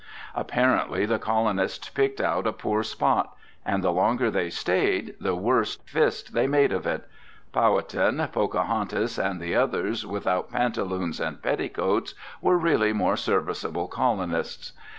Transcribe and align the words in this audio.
Apparently 0.33 1.05
the 1.05 1.19
colonists 1.19 1.89
picked 1.89 2.19
out 2.19 2.47
a 2.47 2.51
poor 2.51 2.81
spot; 2.81 3.35
and 3.63 3.83
the 3.83 3.91
longer 3.91 4.31
they 4.31 4.49
stayed, 4.49 5.13
the 5.19 5.35
worse 5.35 5.75
fist 5.85 6.33
they 6.33 6.47
made 6.47 6.71
of 6.71 6.87
it. 6.87 7.07
Powhattan, 7.53 8.27
Pocahontas, 8.31 9.19
and 9.19 9.39
the 9.39 9.55
others 9.55 10.03
without 10.03 10.49
pantaloons 10.51 11.19
and 11.19 11.39
petticoats, 11.43 12.15
were 12.41 12.57
really 12.57 12.93
more 12.93 13.15
serviceable 13.15 13.87
colonists. 13.87 14.73